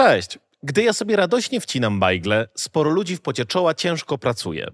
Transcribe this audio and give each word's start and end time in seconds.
Cześć! 0.00 0.38
Gdy 0.62 0.82
ja 0.82 0.92
sobie 0.92 1.16
radośnie 1.16 1.60
wcinam 1.60 2.00
bajgle, 2.00 2.48
sporo 2.54 2.90
ludzi 2.90 3.16
w 3.16 3.20
pocie 3.20 3.44
czoła 3.44 3.74
ciężko 3.74 4.18
pracuje. 4.18 4.66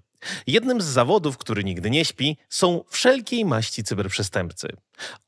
Jednym 0.46 0.80
z 0.80 0.84
zawodów, 0.84 1.38
który 1.38 1.64
nigdy 1.64 1.90
nie 1.90 2.04
śpi, 2.04 2.36
są 2.48 2.84
wszelkiej 2.88 3.44
maści 3.44 3.84
cyberprzestępcy. 3.84 4.68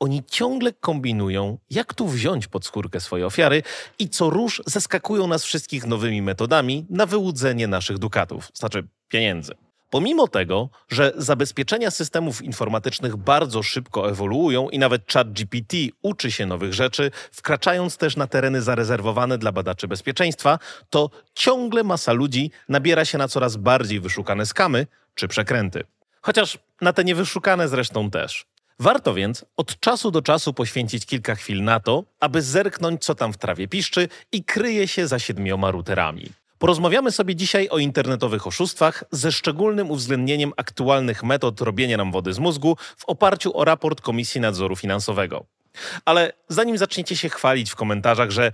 Oni 0.01 0.25
ciągle 0.25 0.73
kombinują, 0.73 1.59
jak 1.71 1.95
tu 1.95 2.09
wziąć 2.09 2.47
pod 2.47 2.67
skórkę 2.67 3.01
swoje 3.01 3.27
ofiary 3.27 3.63
i 3.99 4.09
co 4.09 4.31
róż 4.31 4.63
zaskakują 4.67 5.27
nas 5.27 5.45
wszystkich 5.45 5.87
nowymi 5.87 6.23
metodami 6.23 6.87
na 6.91 7.07
wyłudzenie 7.07 7.67
naszych 7.67 7.99
dukatów, 7.99 8.51
znaczy 8.55 8.89
pieniędzy. 9.09 9.55
Pomimo 9.91 10.29
tego, 10.29 10.69
że 10.89 11.13
zabezpieczenia 11.17 11.91
systemów 11.91 12.43
informatycznych 12.43 13.17
bardzo 13.17 13.63
szybko 13.63 14.11
ewoluują 14.11 14.69
i 14.69 14.79
nawet 14.79 15.13
ChatGPT 15.13 15.77
uczy 16.03 16.31
się 16.31 16.47
nowych 16.47 16.75
rzeczy, 16.75 17.11
wkraczając 17.33 17.97
też 17.97 18.17
na 18.17 18.27
tereny 18.27 18.63
zarezerwowane 18.63 19.39
dla 19.39 19.53
badaczy 19.53 19.89
bezpieczeństwa, 19.89 20.59
to 20.91 21.11
ciągle 21.35 21.85
masa 21.85 22.13
ludzi 22.13 22.51
nabiera 22.69 23.05
się 23.05 23.19
na 23.19 23.29
coraz 23.29 23.57
bardziej 23.57 24.01
wyszukane 24.01 24.47
skamy 24.47 24.87
czy 25.15 25.29
przekręty. 25.29 25.85
Chociaż 26.21 26.59
na 26.81 26.93
te 26.93 27.05
niewyszukane 27.05 27.69
zresztą 27.69 28.11
też. 28.11 28.47
Warto 28.81 29.15
więc 29.15 29.45
od 29.57 29.81
czasu 29.81 30.11
do 30.11 30.23
czasu 30.23 30.55
poświęcić 30.55 31.07
kilka 31.07 31.35
chwil 31.35 31.65
na 31.65 31.81
to, 31.81 32.05
aby 32.21 32.43
zerknąć, 32.43 33.05
co 33.05 33.15
tam 33.15 33.33
w 33.33 33.37
trawie 33.37 33.69
piszczy 33.69 34.09
i 34.33 34.45
kryje 34.45 34.89
się 34.89 35.07
za 35.07 35.19
siedmioma 35.19 35.71
routerami. 35.71 36.31
Porozmawiamy 36.59 37.13
sobie 37.13 37.37
dzisiaj 37.37 37.69
o 37.69 37.79
internetowych 37.79 38.47
oszustwach 38.47 39.05
ze 39.11 39.33
szczególnym 39.33 39.91
uwzględnieniem 39.91 40.53
aktualnych 40.57 41.23
metod 41.23 41.61
robienia 41.61 41.97
nam 41.97 42.13
wody 42.13 42.33
z 42.33 42.39
mózgu 42.39 42.77
w 42.97 43.05
oparciu 43.05 43.57
o 43.57 43.65
raport 43.65 44.01
Komisji 44.01 44.41
Nadzoru 44.41 44.77
Finansowego. 44.77 45.58
Ale 46.05 46.33
zanim 46.49 46.79
zaczniecie 46.79 47.17
się 47.17 47.29
chwalić 47.29 47.71
w 47.71 47.77
komentarzach, 47.77 48.31
że 48.31 48.53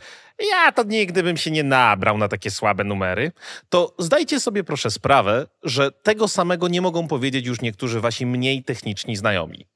ja 0.52 0.72
to 0.72 0.82
nigdy 0.82 1.22
bym 1.22 1.36
się 1.36 1.50
nie 1.50 1.64
nabrał 1.64 2.18
na 2.18 2.28
takie 2.28 2.50
słabe 2.50 2.84
numery, 2.84 3.32
to 3.68 3.94
zdajcie 3.98 4.40
sobie 4.40 4.64
proszę 4.64 4.90
sprawę, 4.90 5.46
że 5.62 5.92
tego 5.92 6.28
samego 6.28 6.68
nie 6.68 6.80
mogą 6.80 7.08
powiedzieć 7.08 7.46
już 7.46 7.60
niektórzy 7.60 8.00
wasi 8.00 8.26
mniej 8.26 8.64
techniczni 8.64 9.16
znajomi. 9.16 9.66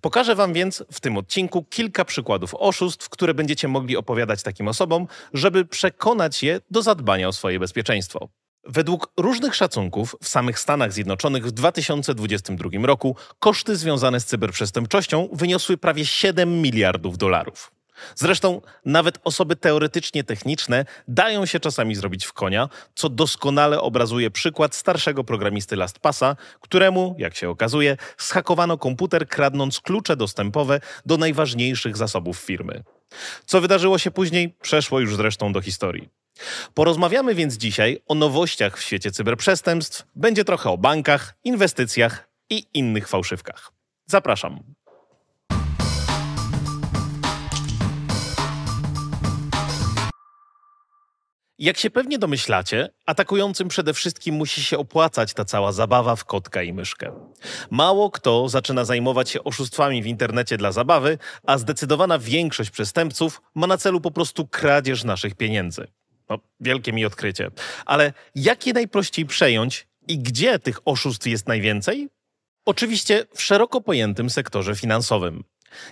Pokażę 0.00 0.34
wam 0.34 0.52
więc 0.52 0.84
w 0.92 1.00
tym 1.00 1.16
odcinku 1.16 1.64
kilka 1.64 2.04
przykładów 2.04 2.54
oszustw, 2.54 3.08
które 3.08 3.34
będziecie 3.34 3.68
mogli 3.68 3.96
opowiadać 3.96 4.42
takim 4.42 4.68
osobom, 4.68 5.06
żeby 5.34 5.64
przekonać 5.64 6.42
je 6.42 6.60
do 6.70 6.82
zadbania 6.82 7.28
o 7.28 7.32
swoje 7.32 7.60
bezpieczeństwo. 7.60 8.28
Według 8.68 9.12
różnych 9.16 9.54
szacunków 9.54 10.16
w 10.22 10.28
samych 10.28 10.58
Stanach 10.58 10.92
Zjednoczonych 10.92 11.46
w 11.46 11.50
2022 11.50 12.70
roku 12.82 13.16
koszty 13.38 13.76
związane 13.76 14.20
z 14.20 14.24
cyberprzestępczością 14.24 15.28
wyniosły 15.32 15.76
prawie 15.76 16.06
7 16.06 16.62
miliardów 16.62 17.18
dolarów. 17.18 17.70
Zresztą 18.14 18.60
nawet 18.84 19.18
osoby 19.24 19.56
teoretycznie 19.56 20.24
techniczne 20.24 20.84
dają 21.08 21.46
się 21.46 21.60
czasami 21.60 21.94
zrobić 21.94 22.26
w 22.26 22.32
konia, 22.32 22.68
co 22.94 23.08
doskonale 23.08 23.80
obrazuje 23.80 24.30
przykład 24.30 24.74
starszego 24.74 25.24
programisty 25.24 25.76
LastPassa, 25.76 26.36
któremu, 26.60 27.14
jak 27.18 27.36
się 27.36 27.48
okazuje, 27.48 27.96
schakowano 28.16 28.78
komputer 28.78 29.28
kradnąc 29.28 29.80
klucze 29.80 30.16
dostępowe 30.16 30.80
do 31.06 31.16
najważniejszych 31.16 31.96
zasobów 31.96 32.38
firmy. 32.38 32.82
Co 33.46 33.60
wydarzyło 33.60 33.98
się 33.98 34.10
później, 34.10 34.54
przeszło 34.62 35.00
już 35.00 35.16
zresztą 35.16 35.52
do 35.52 35.60
historii. 35.60 36.17
Porozmawiamy 36.74 37.34
więc 37.34 37.54
dzisiaj 37.54 37.98
o 38.06 38.14
nowościach 38.14 38.78
w 38.78 38.82
świecie 38.82 39.10
cyberprzestępstw, 39.10 40.06
będzie 40.14 40.44
trochę 40.44 40.70
o 40.70 40.78
bankach, 40.78 41.34
inwestycjach 41.44 42.28
i 42.50 42.66
innych 42.74 43.08
fałszywkach. 43.08 43.72
Zapraszam. 44.06 44.62
Jak 51.58 51.78
się 51.78 51.90
pewnie 51.90 52.18
domyślacie, 52.18 52.88
atakującym 53.06 53.68
przede 53.68 53.94
wszystkim 53.94 54.34
musi 54.34 54.64
się 54.64 54.78
opłacać 54.78 55.34
ta 55.34 55.44
cała 55.44 55.72
zabawa 55.72 56.16
w 56.16 56.24
kotka 56.24 56.62
i 56.62 56.72
myszkę. 56.72 57.12
Mało 57.70 58.10
kto 58.10 58.48
zaczyna 58.48 58.84
zajmować 58.84 59.30
się 59.30 59.44
oszustwami 59.44 60.02
w 60.02 60.06
internecie 60.06 60.56
dla 60.56 60.72
zabawy, 60.72 61.18
a 61.46 61.58
zdecydowana 61.58 62.18
większość 62.18 62.70
przestępców 62.70 63.42
ma 63.54 63.66
na 63.66 63.78
celu 63.78 64.00
po 64.00 64.10
prostu 64.10 64.46
kradzież 64.46 65.04
naszych 65.04 65.34
pieniędzy. 65.34 65.86
No, 66.28 66.38
wielkie 66.60 66.92
mi 66.92 67.04
odkrycie. 67.04 67.50
Ale 67.86 68.12
jak 68.34 68.66
je 68.66 68.72
najprościej 68.72 69.26
przejąć 69.26 69.86
i 70.08 70.18
gdzie 70.18 70.58
tych 70.58 70.80
oszustw 70.84 71.26
jest 71.26 71.48
najwięcej? 71.48 72.08
Oczywiście 72.66 73.26
w 73.34 73.42
szeroko 73.42 73.80
pojętym 73.80 74.30
sektorze 74.30 74.76
finansowym. 74.76 75.44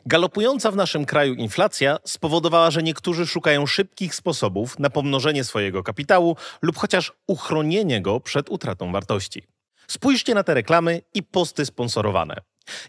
Galopująca 0.06 0.70
w 0.70 0.76
naszym 0.76 1.04
kraju 1.04 1.34
inflacja 1.34 1.98
spowodowała, 2.04 2.70
że 2.70 2.82
niektórzy 2.82 3.26
szukają 3.26 3.66
szybkich 3.66 4.14
sposobów 4.14 4.78
na 4.78 4.90
pomnożenie 4.90 5.44
swojego 5.44 5.82
kapitału 5.82 6.36
lub 6.62 6.76
chociaż 6.76 7.12
uchronienie 7.26 8.02
go 8.02 8.20
przed 8.20 8.50
utratą 8.50 8.92
wartości. 8.92 9.42
Spójrzcie 9.88 10.34
na 10.34 10.42
te 10.42 10.54
reklamy 10.54 11.02
i 11.14 11.22
posty 11.22 11.66
sponsorowane. 11.66 12.36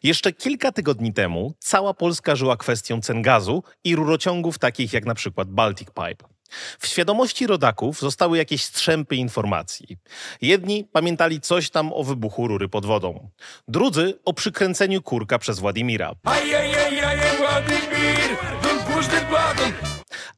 Jeszcze 0.03 0.33
kilka 0.33 0.71
tygodni 0.71 1.13
temu 1.13 1.53
cała 1.59 1.93
Polska 1.93 2.35
żyła 2.35 2.57
kwestią 2.57 3.01
cen 3.01 3.21
gazu 3.21 3.63
i 3.83 3.95
rurociągów 3.95 4.59
takich 4.59 4.93
jak 4.93 5.05
na 5.05 5.15
przykład 5.15 5.49
Baltic 5.49 5.87
Pipe. 5.87 6.36
W 6.79 6.87
świadomości 6.87 7.47
rodaków 7.47 7.99
zostały 7.99 8.37
jakieś 8.37 8.63
strzępy 8.63 9.15
informacji. 9.15 9.97
Jedni 10.41 10.83
pamiętali 10.83 11.41
coś 11.41 11.69
tam 11.69 11.93
o 11.93 12.03
wybuchu 12.03 12.47
rury 12.47 12.69
pod 12.69 12.85
wodą, 12.85 13.29
drudzy 13.67 14.19
o 14.25 14.33
przykręceniu 14.33 15.01
kurka 15.01 15.39
przez 15.39 15.59
Władimira. 15.59 16.13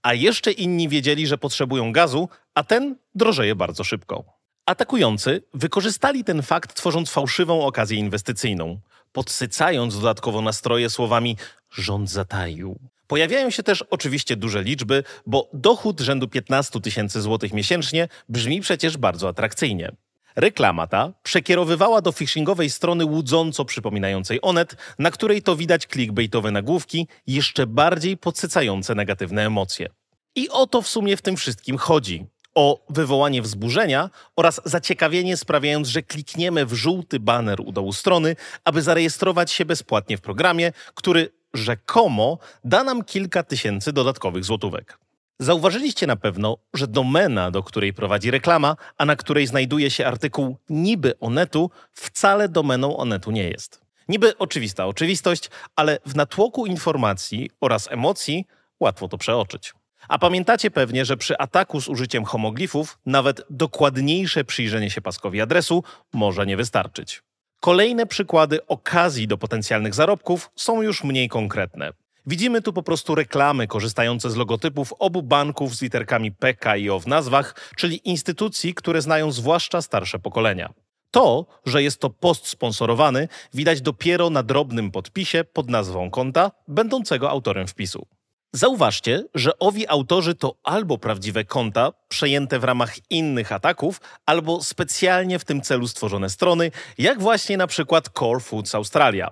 A 0.01 0.13
jeszcze 0.13 0.51
inni 0.51 0.89
wiedzieli, 0.89 1.27
że 1.27 1.37
potrzebują 1.37 1.91
gazu, 1.91 2.29
a 2.55 2.63
ten 2.63 2.95
drożeje 3.15 3.55
bardzo 3.55 3.83
szybko. 3.83 4.23
Atakujący 4.65 5.43
wykorzystali 5.53 6.23
ten 6.23 6.41
fakt, 6.41 6.73
tworząc 6.73 7.09
fałszywą 7.09 7.65
okazję 7.65 7.97
inwestycyjną, 7.97 8.79
podsycając 9.11 9.95
dodatkowo 9.95 10.41
nastroje 10.41 10.89
słowami 10.89 11.37
rząd 11.71 12.09
zataił. 12.09 12.79
Pojawiają 13.09 13.49
się 13.49 13.63
też 13.63 13.81
oczywiście 13.81 14.35
duże 14.35 14.63
liczby, 14.63 15.03
bo 15.25 15.49
dochód 15.53 15.99
rzędu 15.99 16.27
15 16.27 16.81
tysięcy 16.81 17.21
złotych 17.21 17.53
miesięcznie 17.53 18.07
brzmi 18.29 18.61
przecież 18.61 18.97
bardzo 18.97 19.27
atrakcyjnie. 19.27 19.91
Reklama 20.35 20.87
ta 20.87 21.13
przekierowywała 21.23 22.01
do 22.01 22.11
phishingowej 22.11 22.69
strony 22.69 23.05
łudząco 23.05 23.65
przypominającej 23.65 24.39
Onet, 24.41 24.75
na 24.99 25.11
której 25.11 25.41
to 25.41 25.55
widać 25.55 25.87
clickbaitowe 25.87 26.51
nagłówki, 26.51 27.07
jeszcze 27.27 27.67
bardziej 27.67 28.17
podsycające 28.17 28.95
negatywne 28.95 29.45
emocje. 29.45 29.89
I 30.35 30.49
o 30.49 30.67
to 30.67 30.81
w 30.81 30.87
sumie 30.87 31.17
w 31.17 31.21
tym 31.21 31.37
wszystkim 31.37 31.77
chodzi. 31.77 32.25
O 32.55 32.85
wywołanie 32.89 33.41
wzburzenia 33.41 34.09
oraz 34.35 34.61
zaciekawienie 34.65 35.37
sprawiając, 35.37 35.87
że 35.87 36.03
klikniemy 36.03 36.65
w 36.65 36.73
żółty 36.73 37.19
baner 37.19 37.61
u 37.61 37.71
dołu 37.71 37.93
strony, 37.93 38.35
aby 38.63 38.81
zarejestrować 38.81 39.51
się 39.51 39.65
bezpłatnie 39.65 40.17
w 40.17 40.21
programie, 40.21 40.71
który 40.95 41.38
rzekomo 41.53 42.37
da 42.63 42.83
nam 42.83 43.03
kilka 43.03 43.43
tysięcy 43.43 43.93
dodatkowych 43.93 44.43
złotówek. 44.43 44.99
Zauważyliście 45.39 46.07
na 46.07 46.15
pewno, 46.15 46.57
że 46.73 46.87
domena, 46.87 47.51
do 47.51 47.63
której 47.63 47.93
prowadzi 47.93 48.31
reklama, 48.31 48.75
a 48.97 49.05
na 49.05 49.15
której 49.15 49.47
znajduje 49.47 49.91
się 49.91 50.07
artykuł 50.07 50.57
niby 50.69 51.19
Onetu, 51.19 51.71
wcale 51.93 52.49
domeną 52.49 52.97
Onetu 52.97 53.31
nie 53.31 53.49
jest. 53.49 53.81
Niby 54.07 54.37
oczywista 54.37 54.85
oczywistość, 54.85 55.49
ale 55.75 55.99
w 56.05 56.15
natłoku 56.15 56.65
informacji 56.65 57.49
oraz 57.61 57.91
emocji 57.91 58.45
łatwo 58.79 59.07
to 59.07 59.17
przeoczyć. 59.17 59.73
A 60.07 60.19
pamiętacie 60.19 60.71
pewnie, 60.71 61.05
że 61.05 61.17
przy 61.17 61.37
ataku 61.37 61.81
z 61.81 61.87
użyciem 61.87 62.25
homoglifów 62.25 62.99
nawet 63.05 63.41
dokładniejsze 63.49 64.43
przyjrzenie 64.43 64.89
się 64.89 65.01
paskowi 65.01 65.41
adresu 65.41 65.83
może 66.13 66.45
nie 66.45 66.57
wystarczyć. 66.57 67.21
Kolejne 67.59 68.05
przykłady 68.05 68.65
okazji 68.67 69.27
do 69.27 69.37
potencjalnych 69.37 69.93
zarobków 69.93 70.49
są 70.55 70.81
już 70.81 71.03
mniej 71.03 71.29
konkretne. 71.29 71.91
Widzimy 72.25 72.61
tu 72.61 72.73
po 72.73 72.83
prostu 72.83 73.15
reklamy 73.15 73.67
korzystające 73.67 74.31
z 74.31 74.35
logotypów 74.35 74.93
obu 74.99 75.23
banków 75.23 75.75
z 75.75 75.81
literkami 75.81 76.31
PK 76.31 76.77
i 76.77 76.89
O 76.89 76.99
w 76.99 77.07
nazwach, 77.07 77.71
czyli 77.75 78.09
instytucji, 78.09 78.73
które 78.73 79.01
znają 79.01 79.31
zwłaszcza 79.31 79.81
starsze 79.81 80.19
pokolenia. 80.19 80.73
To, 81.11 81.45
że 81.65 81.83
jest 81.83 82.01
to 82.01 82.09
post 82.09 82.47
sponsorowany, 82.47 83.27
widać 83.53 83.81
dopiero 83.81 84.29
na 84.29 84.43
drobnym 84.43 84.91
podpisie 84.91 85.43
pod 85.43 85.69
nazwą 85.69 86.11
konta, 86.11 86.51
będącego 86.67 87.29
autorem 87.29 87.67
wpisu. 87.67 88.07
Zauważcie, 88.53 89.23
że 89.35 89.59
owi 89.59 89.87
autorzy 89.87 90.35
to 90.35 90.55
albo 90.63 90.97
prawdziwe 90.97 91.45
konta 91.45 91.93
przejęte 92.07 92.59
w 92.59 92.63
ramach 92.63 93.11
innych 93.11 93.51
ataków, 93.51 94.01
albo 94.25 94.63
specjalnie 94.63 95.39
w 95.39 95.45
tym 95.45 95.61
celu 95.61 95.87
stworzone 95.87 96.29
strony, 96.29 96.71
jak 96.97 97.21
właśnie 97.21 97.57
na 97.57 97.67
przykład 97.67 98.09
Core 98.19 98.39
Foods 98.39 98.75
Australia. 98.75 99.31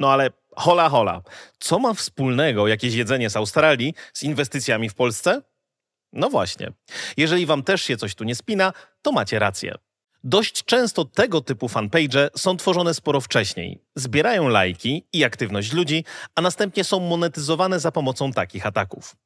No 0.00 0.12
ale 0.12 0.30
hola 0.56 0.88
hola, 0.88 1.22
co 1.58 1.78
ma 1.78 1.94
wspólnego 1.94 2.68
jakieś 2.68 2.94
jedzenie 2.94 3.30
z 3.30 3.36
Australii 3.36 3.94
z 4.12 4.22
inwestycjami 4.22 4.88
w 4.88 4.94
Polsce? 4.94 5.42
No 6.12 6.30
właśnie. 6.30 6.72
Jeżeli 7.16 7.46
wam 7.46 7.62
też 7.62 7.82
się 7.82 7.96
coś 7.96 8.14
tu 8.14 8.24
nie 8.24 8.34
spina, 8.34 8.72
to 9.02 9.12
macie 9.12 9.38
rację. 9.38 9.74
Dość 10.24 10.64
często 10.64 11.04
tego 11.04 11.40
typu 11.40 11.68
fanpage 11.68 12.30
są 12.36 12.56
tworzone 12.56 12.94
sporo 12.94 13.20
wcześniej. 13.20 13.82
Zbierają 13.94 14.48
lajki 14.48 15.06
i 15.12 15.24
aktywność 15.24 15.72
ludzi, 15.72 16.04
a 16.34 16.42
następnie 16.42 16.84
są 16.84 17.00
monetyzowane 17.00 17.80
za 17.80 17.92
pomocą 17.92 18.32
takich 18.32 18.66
ataków. 18.66 19.16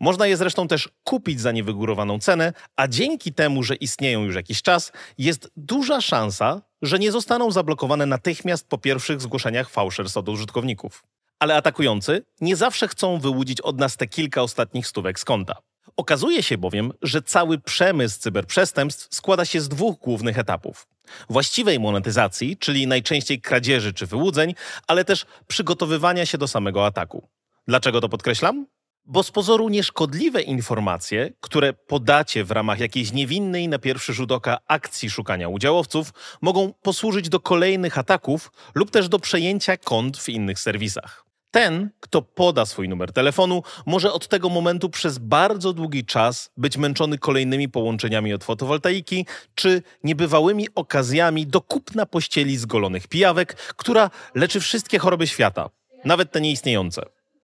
Można 0.00 0.26
je 0.26 0.36
zresztą 0.36 0.68
też 0.68 0.88
kupić 1.04 1.40
za 1.40 1.52
niewygórowaną 1.52 2.18
cenę, 2.18 2.52
a 2.76 2.88
dzięki 2.88 3.32
temu, 3.32 3.62
że 3.62 3.74
istnieją 3.74 4.24
już 4.24 4.34
jakiś 4.34 4.62
czas, 4.62 4.92
jest 5.18 5.50
duża 5.56 6.00
szansa, 6.00 6.62
że 6.82 6.98
nie 6.98 7.12
zostaną 7.12 7.50
zablokowane 7.50 8.06
natychmiast 8.06 8.68
po 8.68 8.78
pierwszych 8.78 9.20
zgłoszeniach 9.20 9.70
fałszerstw 9.70 10.16
od 10.16 10.28
użytkowników. 10.28 11.04
Ale 11.38 11.56
atakujący 11.56 12.24
nie 12.40 12.56
zawsze 12.56 12.88
chcą 12.88 13.18
wyłudzić 13.18 13.60
od 13.60 13.78
nas 13.78 13.96
te 13.96 14.06
kilka 14.06 14.42
ostatnich 14.42 14.86
stówek 14.86 15.20
z 15.20 15.24
konta. 15.24 15.56
Okazuje 15.98 16.42
się 16.42 16.58
bowiem, 16.58 16.92
że 17.02 17.22
cały 17.22 17.58
przemysł 17.58 18.20
cyberprzestępstw 18.20 19.14
składa 19.14 19.44
się 19.44 19.60
z 19.60 19.68
dwóch 19.68 19.98
głównych 19.98 20.38
etapów. 20.38 20.88
Właściwej 21.30 21.80
monetyzacji, 21.80 22.56
czyli 22.56 22.86
najczęściej 22.86 23.40
kradzieży 23.40 23.92
czy 23.94 24.06
wyłudzeń, 24.06 24.54
ale 24.86 25.04
też 25.04 25.26
przygotowywania 25.46 26.26
się 26.26 26.38
do 26.38 26.48
samego 26.48 26.86
ataku. 26.86 27.28
Dlaczego 27.68 28.00
to 28.00 28.08
podkreślam? 28.08 28.66
Bo 29.04 29.22
z 29.22 29.30
pozoru 29.30 29.68
nieszkodliwe 29.68 30.42
informacje, 30.42 31.32
które 31.40 31.72
podacie 31.72 32.44
w 32.44 32.50
ramach 32.50 32.80
jakiejś 32.80 33.12
niewinnej 33.12 33.68
na 33.68 33.78
pierwszy 33.78 34.14
rzut 34.14 34.32
oka 34.32 34.58
akcji 34.66 35.10
szukania 35.10 35.48
udziałowców, 35.48 36.12
mogą 36.40 36.72
posłużyć 36.82 37.28
do 37.28 37.40
kolejnych 37.40 37.98
ataków 37.98 38.52
lub 38.74 38.90
też 38.90 39.08
do 39.08 39.18
przejęcia 39.18 39.76
kont 39.76 40.18
w 40.18 40.28
innych 40.28 40.58
serwisach. 40.58 41.27
Ten, 41.50 41.90
kto 42.00 42.22
poda 42.22 42.66
swój 42.66 42.88
numer 42.88 43.12
telefonu, 43.12 43.62
może 43.86 44.12
od 44.12 44.28
tego 44.28 44.48
momentu 44.48 44.90
przez 44.90 45.18
bardzo 45.18 45.72
długi 45.72 46.04
czas 46.04 46.50
być 46.56 46.76
męczony 46.76 47.18
kolejnymi 47.18 47.68
połączeniami 47.68 48.34
od 48.34 48.44
fotowoltaiki 48.44 49.26
czy 49.54 49.82
niebywałymi 50.04 50.68
okazjami 50.74 51.46
do 51.46 51.60
kupna 51.60 52.06
pościeli 52.06 52.56
zgolonych 52.56 53.08
pijawek, 53.08 53.54
która 53.54 54.10
leczy 54.34 54.60
wszystkie 54.60 54.98
choroby 54.98 55.26
świata, 55.26 55.70
nawet 56.04 56.32
te 56.32 56.40
nieistniejące. 56.40 57.02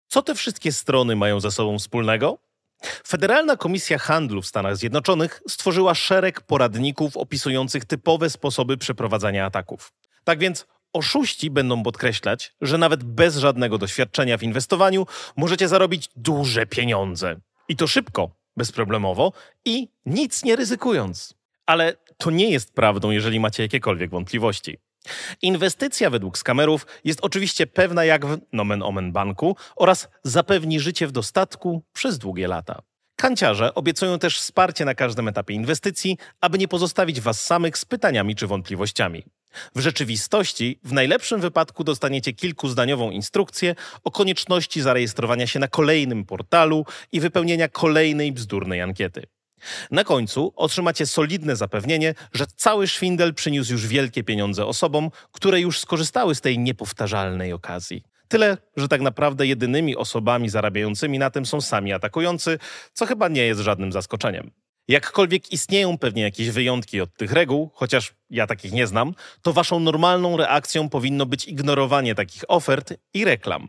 Co 0.08 0.22
te 0.22 0.36
wszystkie 0.36 0.72
strony 0.72 1.16
mają 1.16 1.40
ze 1.40 1.52
sobą 1.52 1.80
wspólnego? 1.80 2.38
Federalna 3.08 3.58
Komisja 3.58 3.98
Handlu 3.98 4.42
w 4.42 4.48
Stanach 4.48 4.78
Zjednoczonych 4.78 5.42
stworzyła 5.50 5.96
szereg 5.96 6.42
poradników 6.42 7.18
opisujących 7.18 7.86
typowe 7.86 8.30
sposoby 8.30 8.78
przeprowadzania 8.78 9.46
ataków. 9.46 9.94
Tak 10.24 10.40
więc 10.40 10.66
Oszuści 10.96 11.50
będą 11.50 11.84
podkreślać, 11.84 12.54
że 12.62 12.78
nawet 12.78 13.04
bez 13.04 13.38
żadnego 13.38 13.78
doświadczenia 13.78 14.38
w 14.38 14.44
inwestowaniu 14.44 15.06
możecie 15.38 15.68
zarobić 15.68 16.10
duże 16.16 16.66
pieniądze. 16.66 17.36
I 17.70 17.76
to 17.76 17.88
szybko, 17.88 18.30
bezproblemowo 18.58 19.34
i 19.66 19.90
nic 20.06 20.44
nie 20.44 20.56
ryzykując. 20.56 21.36
Ale 21.66 21.96
to 22.18 22.32
nie 22.32 22.50
jest 22.50 22.74
prawdą, 22.74 23.12
jeżeli 23.12 23.40
macie 23.40 23.64
jakiekolwiek 23.64 24.10
wątpliwości. 24.10 24.78
Inwestycja 25.42 26.10
według 26.10 26.38
skamerów 26.38 26.88
jest 27.04 27.20
oczywiście 27.22 27.68
pewna 27.68 28.06
jak 28.06 28.26
w 28.26 28.38
nomen 28.54 28.84
omen 28.84 29.12
banku 29.12 29.56
oraz 29.76 30.10
zapewni 30.24 30.80
życie 30.80 31.08
w 31.08 31.12
dostatku 31.12 31.84
przez 31.94 32.18
długie 32.18 32.48
lata. 32.48 32.82
Kanciarze 33.16 33.74
obiecują 33.76 34.20
też 34.20 34.40
wsparcie 34.40 34.86
na 34.86 34.96
każdym 34.96 35.28
etapie 35.28 35.54
inwestycji, 35.54 36.18
aby 36.42 36.58
nie 36.58 36.68
pozostawić 36.68 37.22
Was 37.22 37.46
samych 37.46 37.78
z 37.78 37.86
pytaniami 37.86 38.36
czy 38.36 38.48
wątpliwościami. 38.48 39.24
W 39.76 39.80
rzeczywistości, 39.80 40.80
w 40.84 40.94
najlepszym 40.94 41.42
wypadku 41.42 41.84
dostaniecie 41.84 42.34
kilkuzdaniową 42.34 43.12
instrukcję 43.12 43.76
o 44.04 44.12
konieczności 44.12 44.82
zarejestrowania 44.82 45.48
się 45.48 45.60
na 45.60 45.68
kolejnym 45.68 46.26
portalu 46.26 46.86
i 47.12 47.20
wypełnienia 47.20 47.68
kolejnej 47.68 48.32
bzdurnej 48.32 48.82
ankiety. 48.82 49.24
Na 49.92 50.04
końcu 50.04 50.54
otrzymacie 50.56 51.06
solidne 51.06 51.56
zapewnienie, 51.56 52.14
że 52.34 52.46
cały 52.56 52.88
szwindel 52.88 53.34
przyniósł 53.34 53.72
już 53.72 53.88
wielkie 53.88 54.24
pieniądze 54.24 54.66
osobom, 54.66 55.10
które 55.32 55.62
już 55.62 55.80
skorzystały 55.80 56.36
z 56.36 56.42
tej 56.42 56.60
niepowtarzalnej 56.60 57.54
okazji. 57.54 58.04
Tyle, 58.28 58.58
że 58.78 58.88
tak 58.88 59.02
naprawdę 59.02 59.48
jedynymi 59.48 59.96
osobami 59.96 60.50
zarabiającymi 60.50 61.20
na 61.20 61.30
tym 61.30 61.46
są 61.46 61.62
sami 61.62 61.94
atakujący, 61.94 62.60
co 62.94 63.06
chyba 63.06 63.28
nie 63.28 63.46
jest 63.46 63.62
żadnym 63.62 63.92
zaskoczeniem. 63.92 64.52
Jakkolwiek 64.88 65.52
istnieją 65.52 65.98
pewnie 65.98 66.24
jakieś 66.24 66.50
wyjątki 66.50 67.02
od 67.02 67.18
tych 67.18 67.32
reguł, 67.32 67.72
chociaż 67.74 68.14
ja 68.30 68.48
takich 68.48 68.72
nie 68.72 68.88
znam, 68.88 69.14
to 69.42 69.54
waszą 69.54 69.80
normalną 69.80 70.38
reakcją 70.38 70.90
powinno 70.90 71.26
być 71.26 71.48
ignorowanie 71.48 72.16
takich 72.16 72.44
ofert 72.48 72.94
i 73.14 73.26
reklam. 73.26 73.68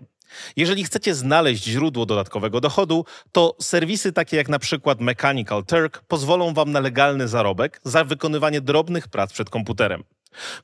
Jeżeli 0.57 0.85
chcecie 0.85 1.15
znaleźć 1.15 1.65
źródło 1.65 2.07
dodatkowego 2.07 2.61
dochodu, 2.61 3.05
to 3.33 3.57
serwisy 3.61 4.13
takie 4.13 4.37
jak 4.37 4.49
na 4.49 4.59
przykład 4.59 5.01
Mechanical 5.01 5.65
Turk 5.65 6.03
pozwolą 6.09 6.55
wam 6.55 6.73
na 6.73 6.81
legalny 6.81 7.29
zarobek 7.29 7.81
za 7.85 8.05
wykonywanie 8.05 8.61
drobnych 8.61 9.09
prac 9.09 9.33
przed 9.33 9.51
komputerem. 9.51 10.05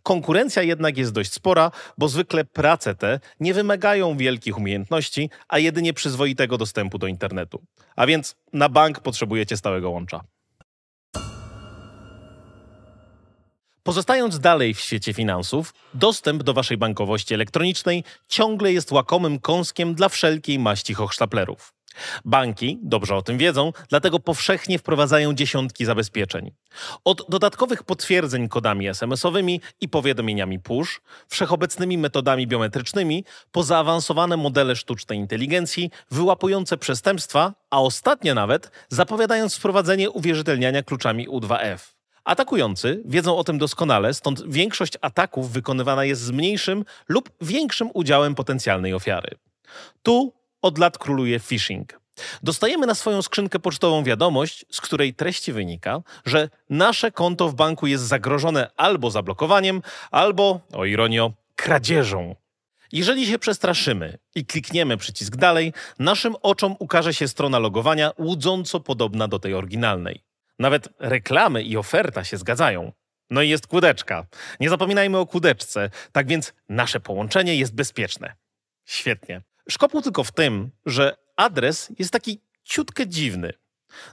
Konkurencja 0.02 0.62
jednak 0.62 0.98
jest 0.98 1.12
dość 1.12 1.32
spora, 1.32 1.70
bo 1.98 2.08
zwykle 2.08 2.44
prace 2.44 2.94
te 2.94 3.20
nie 3.40 3.54
wymagają 3.54 4.16
wielkich 4.16 4.58
umiejętności, 4.58 5.30
a 5.48 5.58
jedynie 5.58 5.92
przyzwoitego 5.92 6.58
dostępu 6.58 6.98
do 6.98 7.06
internetu. 7.06 7.62
A 7.96 8.06
więc 8.06 8.36
na 8.52 8.68
bank 8.68 9.00
potrzebujecie 9.00 9.56
stałego 9.56 9.90
łącza. 9.90 10.20
Pozostając 13.82 14.38
dalej 14.40 14.74
w 14.74 14.80
świecie 14.80 15.12
finansów, 15.12 15.74
dostęp 15.94 16.42
do 16.42 16.54
waszej 16.54 16.76
bankowości 16.76 17.34
elektronicznej 17.34 18.04
ciągle 18.28 18.72
jest 18.72 18.92
łakomym 18.92 19.38
kąskiem 19.38 19.94
dla 19.94 20.08
wszelkiej 20.08 20.58
maści 20.58 20.94
hochsztaplerów. 20.94 21.74
Banki 22.24 22.78
dobrze 22.82 23.16
o 23.16 23.22
tym 23.22 23.38
wiedzą, 23.38 23.72
dlatego 23.88 24.20
powszechnie 24.20 24.78
wprowadzają 24.78 25.34
dziesiątki 25.34 25.84
zabezpieczeń. 25.84 26.52
Od 27.04 27.26
dodatkowych 27.28 27.82
potwierdzeń 27.82 28.48
kodami 28.48 28.88
SMS-owymi 28.88 29.60
i 29.80 29.88
powiadomieniami 29.88 30.58
push, 30.58 31.00
wszechobecnymi 31.28 31.98
metodami 31.98 32.46
biometrycznymi, 32.46 33.24
po 33.52 33.62
zaawansowane 33.62 34.36
modele 34.36 34.76
sztucznej 34.76 35.18
inteligencji 35.18 35.90
wyłapujące 36.10 36.78
przestępstwa, 36.78 37.54
a 37.70 37.80
ostatnio 37.80 38.34
nawet 38.34 38.70
zapowiadając 38.88 39.56
wprowadzenie 39.56 40.10
uwierzytelniania 40.10 40.82
kluczami 40.82 41.28
U2F. 41.28 42.01
Atakujący 42.24 43.02
wiedzą 43.04 43.36
o 43.36 43.44
tym 43.44 43.58
doskonale, 43.58 44.14
stąd 44.14 44.42
większość 44.48 44.92
ataków 45.00 45.52
wykonywana 45.52 46.04
jest 46.04 46.22
z 46.22 46.30
mniejszym 46.30 46.84
lub 47.08 47.30
większym 47.40 47.90
udziałem 47.94 48.34
potencjalnej 48.34 48.94
ofiary. 48.94 49.36
Tu 50.02 50.32
od 50.62 50.78
lat 50.78 50.98
króluje 50.98 51.40
phishing. 51.40 52.00
Dostajemy 52.42 52.86
na 52.86 52.94
swoją 52.94 53.22
skrzynkę 53.22 53.58
pocztową 53.58 54.04
wiadomość, 54.04 54.64
z 54.70 54.80
której 54.80 55.14
treści 55.14 55.52
wynika, 55.52 56.02
że 56.24 56.48
nasze 56.70 57.12
konto 57.12 57.48
w 57.48 57.54
banku 57.54 57.86
jest 57.86 58.04
zagrożone 58.04 58.70
albo 58.76 59.10
zablokowaniem, 59.10 59.82
albo, 60.10 60.60
o 60.72 60.84
ironio, 60.84 61.32
kradzieżą. 61.56 62.36
Jeżeli 62.92 63.26
się 63.26 63.38
przestraszymy 63.38 64.18
i 64.34 64.46
klikniemy 64.46 64.96
przycisk 64.96 65.36
dalej, 65.36 65.72
naszym 65.98 66.36
oczom 66.42 66.76
ukaże 66.78 67.14
się 67.14 67.28
strona 67.28 67.58
logowania 67.58 68.10
łudząco 68.18 68.80
podobna 68.80 69.28
do 69.28 69.38
tej 69.38 69.54
oryginalnej. 69.54 70.31
Nawet 70.62 70.88
reklamy 70.98 71.62
i 71.62 71.76
oferta 71.76 72.24
się 72.24 72.36
zgadzają. 72.36 72.92
No 73.30 73.42
i 73.42 73.48
jest 73.48 73.66
kłódeczka. 73.66 74.26
Nie 74.60 74.70
zapominajmy 74.70 75.18
o 75.18 75.26
kłódeczce, 75.26 75.90
tak 76.12 76.26
więc 76.26 76.52
nasze 76.68 77.00
połączenie 77.00 77.56
jest 77.56 77.74
bezpieczne. 77.74 78.34
Świetnie. 78.84 79.42
Szkopuł 79.68 80.02
tylko 80.02 80.24
w 80.24 80.32
tym, 80.32 80.70
że 80.86 81.16
adres 81.36 81.92
jest 81.98 82.12
taki 82.12 82.40
ciutkę 82.64 83.06
dziwny. 83.06 83.52